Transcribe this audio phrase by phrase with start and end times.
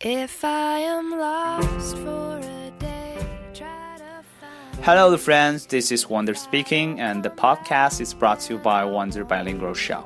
[0.00, 3.16] If I am lost for a day,
[3.54, 4.84] try to find.
[4.84, 5.66] Hello, friends.
[5.66, 10.04] This is Wonder speaking, and the podcast is brought to you by Wonder Bilingual Show.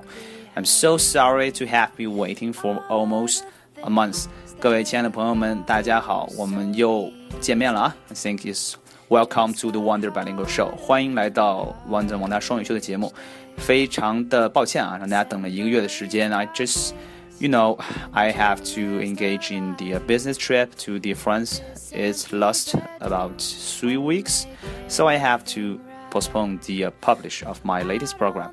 [0.57, 3.43] I'm so sorry to have you waiting for almost
[3.83, 4.27] a month.
[4.59, 7.11] 各位亲爱的朋友们，大家好，我们又
[7.41, 7.97] 见面了啊！
[8.11, 8.77] I think is
[9.09, 13.13] welcome to the Wonder Bilingual Show，欢迎来到 Wonder 王大双语秀的节目。
[13.57, 16.33] 非常的抱歉啊，让大家等了一个月的时间。
[16.33, 16.93] I just
[17.39, 17.79] you know,
[18.13, 21.61] I have to engage in the business trip to the France.
[21.93, 24.47] It's lost about three weeks,
[24.89, 28.51] so I have to postpone the publish of my latest program.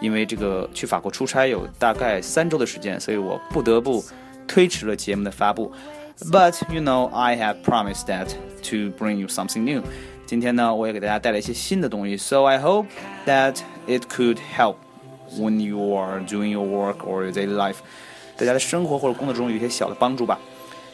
[0.00, 4.02] 因为这个去法国出差有大概三周的时间，所以我不得不
[4.48, 5.70] 推迟了节目的发布。
[6.30, 8.28] But you know, I have promised that
[8.70, 9.82] to bring you something new.
[10.26, 12.86] 今天呢，我也给大家带来一些新的东西，so I hope
[13.26, 13.56] that
[13.86, 14.76] it could help
[15.38, 17.78] when you are doing your work or your daily life.
[18.36, 20.38] 大家的生活或者工作中有一些小的帮助吧。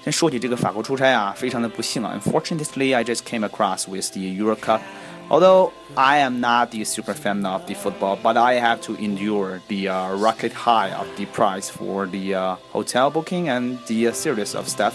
[0.02, 2.16] 先说起这个法国出差啊，非常的不幸啊。
[2.16, 4.80] Unfortunately, I just came across with the Euro Cup.
[5.28, 9.60] Although I am not the super fan of the football, but I have to endure
[9.66, 14.12] the uh, rocket high of the price for the uh, hotel booking and the uh,
[14.12, 14.94] series of stuff.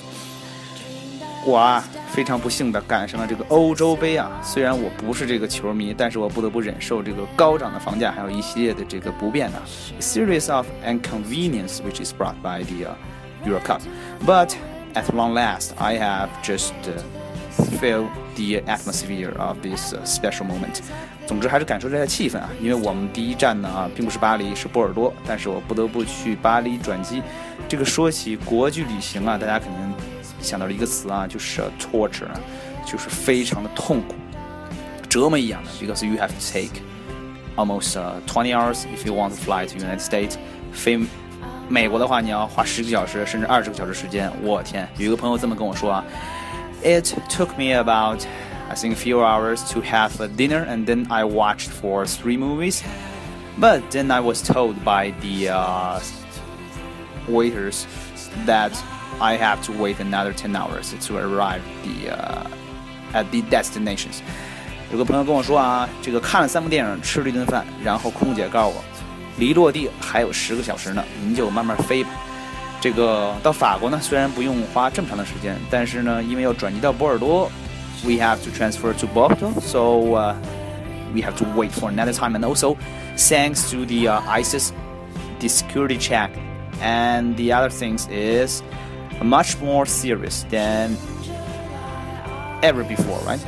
[1.47, 4.29] 我啊，非常不幸的赶上了这个欧洲杯啊。
[4.43, 9.63] 虽然我不是这个球迷，但是我不得不忍受这个高涨的房价，还有一系列的这个不便啊。
[9.97, 12.91] A series of inconvenience which is brought by the
[13.49, 13.81] Euro Cup.
[14.27, 14.55] But
[14.95, 16.73] at long last, I have just
[17.81, 20.81] feel the atmosphere of this special moment.
[21.29, 27.23] 总之还是感受这下气氛啊，因为我们第一站呢啊，并不是巴黎，是波尔多，但是我不得不去巴黎转机。
[27.69, 29.95] 这个说起国际旅行啊，大家肯定
[30.46, 32.28] 想到了一个词啊，就是 torture，
[32.86, 34.16] 就是非常的痛苦，
[35.10, 36.82] 折磨一样的，because you have to take
[37.56, 40.36] almost uh, 20 hours if you want to fly to United States，
[40.72, 41.00] 飞
[41.70, 44.32] 美国的话，你要花十个小时甚至二十个小时时间。
[44.42, 46.04] 我天，有一个朋友这么跟我说啊，
[46.84, 48.26] It took me about
[48.70, 52.38] I think a few hours to have a dinner and then I watched for three
[52.38, 52.82] movies.
[53.60, 56.00] But then I was told by the uh,
[57.30, 57.86] waiters
[58.46, 58.72] that
[59.20, 62.48] I have to wait another 10 hours to arrive the uh,
[63.14, 64.22] at the destinations.
[64.92, 68.84] 有个朋友跟我说啊，这个看了三部电影，吃了一顿饭，然后空姐告诉我，
[69.38, 72.10] 离落地还有十个小时呢，您就慢慢飞吧。
[72.82, 77.50] 这个到法国呢，虽然不用花这么长的时间，但是呢，因为要转机到波尔多，
[78.04, 80.36] we have to transfer to Bordeaux, so uh,
[81.14, 82.36] we have to wait for another time.
[82.36, 82.76] And also,
[83.16, 84.74] thanks to the uh, ISIS,
[85.40, 86.32] the security check,
[86.82, 88.64] and the other things is
[89.22, 90.92] much more serious than
[92.62, 93.40] ever before, right?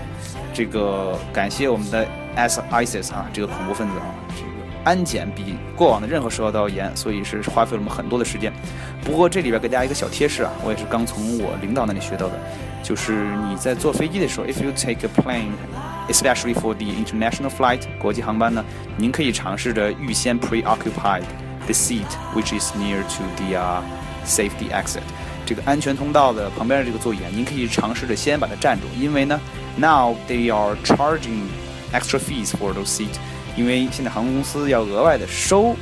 [0.54, 4.06] 这个感谢我们的 S ISIS 啊，这个恐怖分子啊，
[4.36, 4.50] 这个
[4.84, 8.54] 安检比过往的任何时候都要严，所以是花费了我们很多的时间。
[9.04, 12.40] 不过这里边给大家一个小贴士啊，我也是刚从我领导那里学到的，
[12.84, 18.62] 就是你在坐飞机的时候，if you take a plane。Especially for the international flight，国际航班呢，
[18.98, 21.24] 您可以尝试着预先 preoccupied
[21.66, 22.04] the seat
[22.36, 23.82] which is near to the、uh,
[24.26, 25.02] safety exit。
[25.48, 29.40] 这个安全通道的旁边的这个座椅啊，您可以尝试着先把它占住，因为呢，
[29.76, 31.42] now they are charging
[31.92, 33.18] extra fees for those seats，
[33.58, 35.76] 因为现在航空公司要额外的收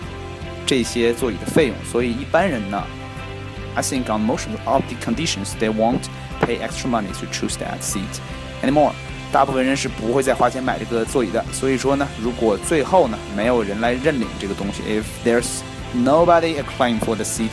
[0.66, 2.84] 这些座椅的费用，所以一般人呢，
[3.75, 6.01] I think on most of the conditions they won't
[6.41, 8.19] pay extra money to choose that seat
[8.63, 8.94] anymore。
[9.31, 15.62] 大部分人是不会再花钱买这个座椅的，所以说呢，如果最后呢没有人来认领这个东西，if there's
[15.95, 17.51] nobody a claim for the seat。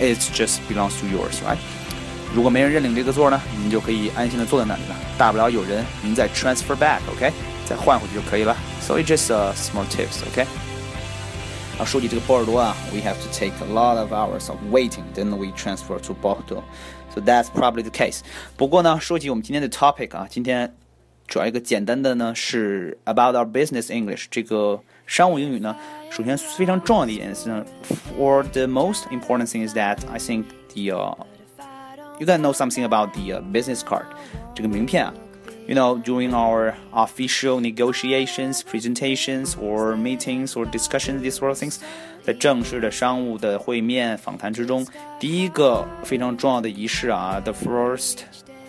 [0.00, 1.58] It just belongs to yours, right？
[2.34, 4.96] 如果没人认领这个座呢，您就可以安心的坐在那里了。
[5.16, 7.32] 大不了有人您再 transfer back，OK，、okay?
[7.66, 8.54] 再换回去就可以了。
[8.82, 10.46] So it's just a small tips，OK、okay?。
[11.78, 16.62] 啊，说起这个波尔多啊，we have to take a lot of hours of waiting, then we transfer to Bordeaux.
[17.14, 18.20] So that's probably the case.
[18.56, 20.74] 不过呢，说起我们今天的 topic 啊，今天
[21.26, 25.76] 主要一个简单的呢是 about our business English 这个商务英语呢。
[26.10, 27.64] 首先非常重要的一点是呢，
[28.18, 30.44] for the most important thing is that I think
[30.74, 31.16] the uh,
[32.18, 34.04] you gotta know something about the uh, business card
[34.54, 35.12] 这个名片啊。
[35.68, 41.78] You know, during our official negotiations, presentations, or meetings or discussions, these sort of things，
[42.22, 44.86] 在正式的商务的会面访谈之中，
[45.18, 48.18] 第一个非常重要的仪式啊，the first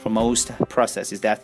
[0.03, 1.39] foremost process is that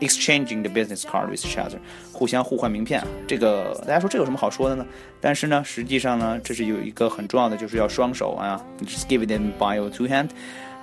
[0.00, 1.78] exchanging the business card with each other，
[2.12, 3.02] 互相互换名片。
[3.26, 4.86] 这个大家说这有什么好说的呢？
[5.20, 10.28] 但是呢，实际上呢，这是有一个很重要的，就是要双手啊，just give them by your two hand。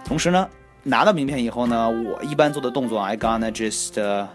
[0.03, 0.49] 同时呢，
[0.83, 4.27] 拿到名片以后呢，我一般做的动作，I gonna just、uh,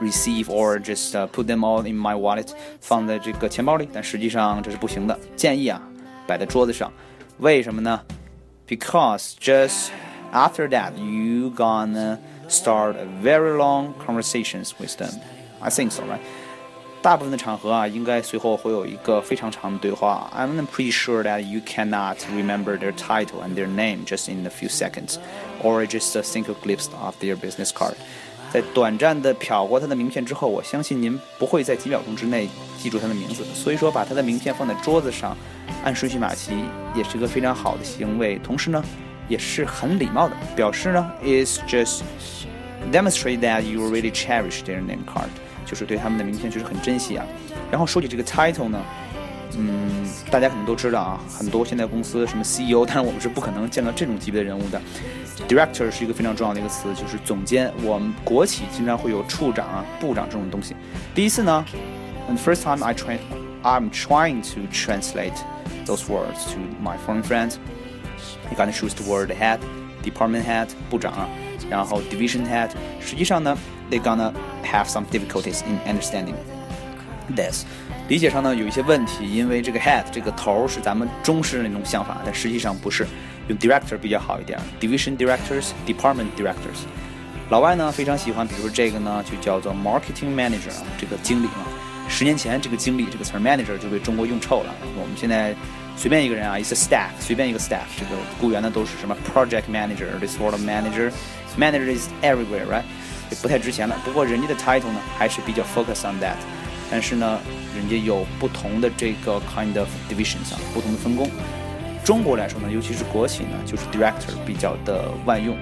[0.00, 2.48] receive or just、uh, put them all in my wallet，
[2.80, 3.88] 放在这个钱包里。
[3.92, 5.82] 但实际上这是不行的，建议啊，
[6.26, 6.92] 摆在桌子上。
[7.38, 8.00] 为什么呢？
[8.68, 9.88] because just
[10.34, 12.18] after that you gonna
[12.48, 15.12] start a very long conversations with them.
[15.60, 16.20] I think so, right?
[17.02, 20.30] 大部分的场合啊，应该随后会有一个非常长的对话。
[20.36, 24.68] I'm pretty sure that you cannot remember their title and their name just in a few
[24.68, 25.16] seconds,
[25.62, 27.94] or just a single glimpse of their business card.
[28.52, 33.44] 在短暂的瞟过他的名片之后，我相信您不会在几秒钟之内记住他的名字。
[33.54, 35.34] 所以说，把他的名片放在桌子上，
[35.84, 36.52] 按顺序码齐，
[36.94, 38.38] 也是个非常好的行为。
[38.40, 38.84] 同时呢，
[39.28, 42.00] 也是很礼貌的，表示呢，is just
[42.90, 45.28] demonstrate that you really cherish their name card。
[45.66, 47.24] 就是对他们的名片就是很珍惜啊。
[47.70, 48.82] 然后说起这个 title 呢，
[49.56, 54.80] 嗯，大家可能都知道啊，很多现在公司什么 CEO，但是我们是不可能见到这种级别的人物的。
[55.48, 57.72] Director 是一个非常重要的一个词，就是总监。
[57.84, 60.74] 我们国企经常会有处长啊、部长这种东西。
[61.14, 61.64] 第一次呢，
[62.28, 63.18] and first time I try,
[63.62, 65.36] I'm trying to translate
[65.86, 67.54] those words to my foreign friends.
[68.50, 69.58] You gotta choose the word head,
[70.02, 71.28] department head 部长啊，
[71.68, 72.70] 然后 division head。
[73.00, 73.56] 实际上呢。
[73.90, 76.36] they're gonna have some difficulties in understanding
[77.34, 77.64] this。
[78.06, 83.04] 理解上呢有一些问题，因为这个 head 这个头是咱们中式的那种想法，但实际上不是，
[83.48, 86.86] 用 director 比较好一点，division directors、department directors。
[87.48, 91.66] 老外呢非常喜欢，比如说这个呢就叫做 marketing manager 啊，这个经理嘛。
[92.08, 94.72] 十年前这个经理这个词儿 manager 就被中国用臭了。
[94.96, 95.52] 我们现在
[95.96, 98.10] 随便一个人啊，一个 staff，随便一个 staff，这个
[98.40, 102.84] 雇员呢都是什么 project manager，this sort of manager，manager is everywhere，right？
[103.30, 103.96] 也不太值钱了。
[104.04, 106.36] 不过人家的 title 呢还是比较 focus on that，
[106.90, 107.38] 但是呢，
[107.76, 111.30] 人家有不同的这个 kind of divisions 啊，不同的分工。
[112.02, 115.56] 中国来说呢，尤其是国企呢，就是 director 比较的万用。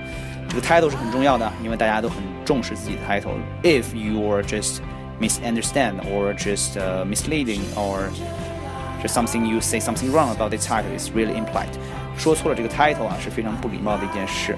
[0.49, 4.79] 这个 title 是很重要的，因为大家都很重视自己的 title。If you are just
[5.21, 8.09] misunderstand or just uh, misleading or
[9.03, 11.69] just something you say something wrong about the title is really implied。
[12.17, 14.57] 说错了这个 title 啊，是非常不礼貌的一件事。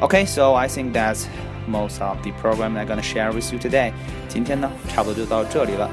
[0.00, 1.24] Okay, so I think that's
[1.66, 3.92] most of the program I'm gonna share with you today。
[4.28, 5.88] 今天呢，差不多就到这里了。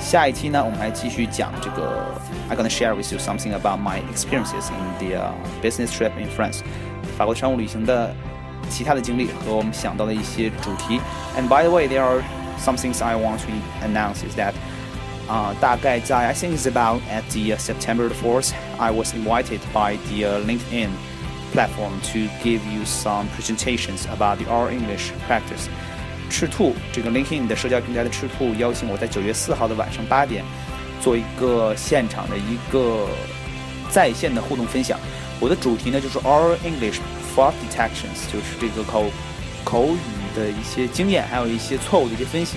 [0.00, 2.12] 下一期呢，我们还继续讲这个，
[2.50, 5.32] I'm gonna share with you something about my experiences in the、uh,
[5.62, 6.62] business trip in France，
[7.16, 8.12] 法国商务旅行的
[8.68, 11.00] 其他的经历和我们想到的一些主题。
[11.38, 12.22] And by the way, there are
[12.58, 13.52] some things I want to
[13.86, 14.54] announce is that.
[15.28, 20.44] 啊、uh,，大概在 I think it's about at the、uh, September the fourth, I was invited by the、uh,
[20.44, 20.90] LinkedIn
[21.54, 25.68] platform to give you some presentations about the R English practice。
[26.28, 30.44] 赤兔这个 LinkedIn 的社交平台的赤兔邀请我在九月四号的晚上八点
[31.00, 33.06] 做一个现场的一个
[33.88, 34.98] 在线的互动分享。
[35.40, 36.98] 我的主题呢就是 R English
[37.34, 39.06] fault detections，就是这个口
[39.64, 42.56] 口语的一些经验，还有一些错误的一些分析。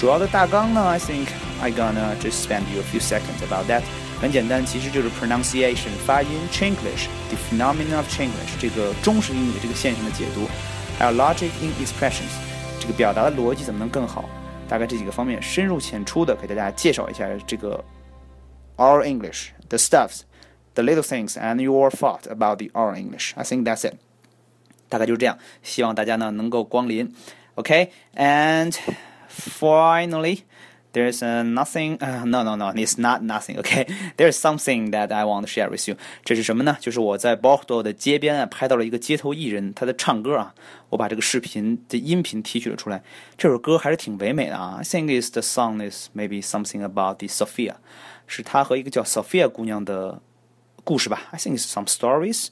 [0.00, 1.26] 主要的大纲呢，I think
[1.60, 3.82] I gonna just spend you a few seconds about that。
[4.20, 10.48] 很简单，其实就是 pronunciation 发音 Chinglish，the phenomenon of Chinglish 这个中式英语这个现象的解读，
[10.98, 12.32] 还有 logic in expressions
[12.80, 14.24] 这个表达的逻辑怎么能更好？
[14.68, 17.84] 大概这几个方面深入浅出的给大家介绍一下这个
[18.78, 23.94] our English，the stuffs，the little things，and your thought about the our English。I think that's it。
[24.88, 27.14] 大概就是这样，希望大家呢能够光临。
[27.56, 28.74] OK，and
[29.30, 31.98] finally。there's uh, nothing.
[32.00, 32.72] Uh, no, no, no.
[32.74, 33.58] It's not nothing.
[33.58, 33.86] Okay,
[34.16, 35.96] there's something that I want to share with you.
[36.24, 36.78] 这是什么呢？
[36.80, 40.54] 就是我在 Bordeaux 的街边啊，拍到了一个街头艺人，他在唱歌啊。
[40.88, 43.02] 我把这个视频的音频提取了出来。
[43.36, 44.76] 这首歌还是挺唯美的啊。
[44.78, 47.74] I think is the song is maybe something about the Sophia，
[48.26, 50.22] 是他和一个叫 Sophia 姑娘的
[50.82, 51.24] 故事吧。
[51.32, 52.46] I think it's some stories。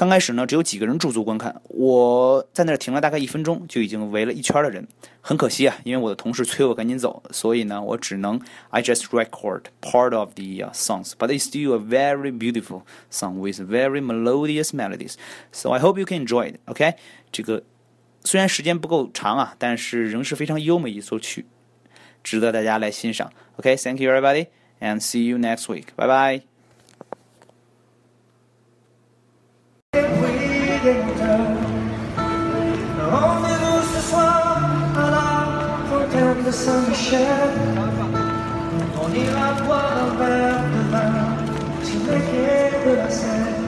[0.00, 1.60] 刚开始呢，只有几个人驻足观看。
[1.64, 4.88] 我在那儿停了大概一分钟，就已经围了一圈的人。
[5.20, 8.40] 很可惜啊，因为我的同事催我赶紧走，所以呢，我只能
[8.70, 14.00] I just record part of the、songs, but it's still a very beautiful song with very
[14.00, 15.16] melodious melodies.
[15.52, 16.60] So I hope you can enjoy it.
[16.64, 16.94] OK，
[17.30, 17.62] 这个
[18.24, 21.44] 虽然时间不够长啊，但是仍是非常优美一首曲，
[22.24, 23.30] 值得大家来欣赏。
[23.56, 24.46] OK，thank、you everybody,
[24.80, 25.88] and see you next week.
[25.94, 26.49] Bye bye.
[36.50, 37.52] De Saint-Michel.
[39.02, 41.14] On ira boire un verre de vin
[41.88, 43.60] sur les de la Seine.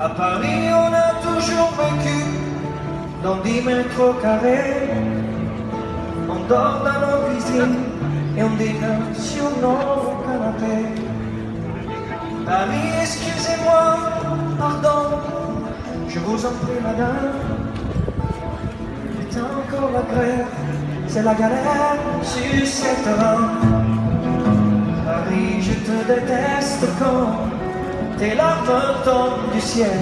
[0.00, 2.18] À Paris, on a toujours vécu
[3.22, 4.90] dans 10 mètres carrés.
[6.28, 7.84] On dort dans nos cuisines
[8.36, 11.02] et on dîne sur nos canapés.
[12.44, 13.96] Paris, excusez-moi,
[14.58, 15.51] pardon,
[16.14, 17.32] je vous en prie, madame.
[19.18, 20.46] Putain, encore la grève,
[21.08, 23.62] c'est la galère sur cette route.
[25.06, 27.48] Paris, je te déteste quand
[28.18, 30.00] tes larmes tombent du ciel.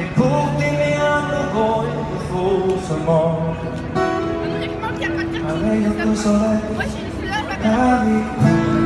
[0.00, 3.56] Et pour t'aimer à nouveau, il faut se mordre.
[5.48, 6.60] Un rayon de soleil,
[7.62, 8.81] Paris.